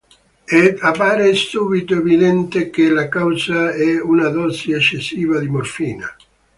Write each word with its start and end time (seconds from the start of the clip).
Ed 0.47 0.79
appare 0.81 1.31
subito 1.35 1.93
evidente 1.93 2.71
che 2.71 2.89
la 2.89 3.07
causa 3.07 3.71
è 3.71 4.01
una 4.01 4.29
dose 4.29 4.75
eccessiva 4.75 5.37
di 5.37 5.47
morfina! 5.47 6.07